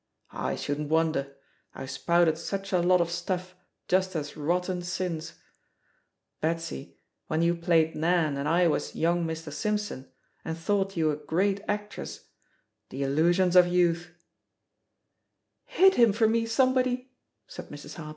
[0.33, 1.35] "I shouldn't wonder—
[1.75, 3.53] IVe spouted such a lot of stuff
[3.87, 5.33] just as rotten since.
[6.39, 9.53] Betsy, when you played *Nan' and I was *Young Mr.
[9.53, 10.09] Simpson,'
[10.43, 12.21] and thought you a great actress—
[12.89, 14.09] ^the illusions of youth"
[15.65, 17.11] "Hit him for me, somebody I'*
[17.45, 17.93] said Mrs.
[17.97, 18.09] Har P«.